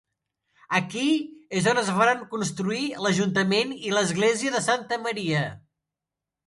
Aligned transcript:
Aquí 0.77 1.03
és 1.59 1.67
on 1.73 1.81
es 1.83 1.91
varen 1.99 2.25
construir 2.33 2.81
l'ajuntament 3.07 3.77
i 3.91 3.95
l'església 3.99 4.59
de 4.59 4.65
Santa 4.71 5.03
Maria. 5.09 5.47